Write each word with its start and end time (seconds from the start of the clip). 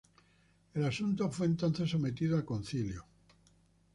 El 0.73 0.83
asunto 0.85 1.29
fue 1.29 1.45
entonces 1.45 1.87
sometido 1.91 2.35
al 2.35 2.43
Concilio. 2.43 3.05